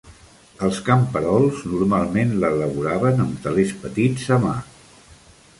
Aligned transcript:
Els 0.67 0.79
camperols 0.87 1.59
normalment 1.75 2.33
l'elaboraven 2.45 3.23
amb 3.27 3.47
telers 3.47 3.77
petits 3.85 4.29
a 4.39 4.43
mà. 4.49 4.59